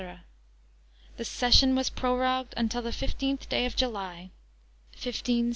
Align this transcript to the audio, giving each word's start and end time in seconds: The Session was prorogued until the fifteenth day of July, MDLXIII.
The 1.17 1.25
Session 1.25 1.75
was 1.75 1.91
prorogued 1.91 2.55
until 2.57 2.81
the 2.81 2.91
fifteenth 2.91 3.47
day 3.47 3.67
of 3.67 3.75
July, 3.75 4.31
MDLXIII. 4.99 5.49